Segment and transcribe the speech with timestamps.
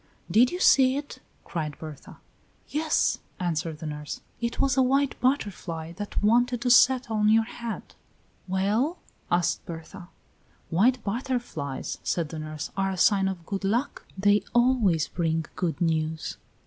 [0.31, 2.17] "Did you see it?" cried Berta.
[2.69, 7.43] "Yes," answered the nurse, "it was a white butterfly that wanted to settle on your
[7.43, 7.93] head."
[8.47, 8.97] "Well?"
[9.29, 10.07] asked Berta.
[10.71, 15.79] "White butterflies," said the nurse, "are a sign of good luck; they always bring good
[15.79, 16.37] news."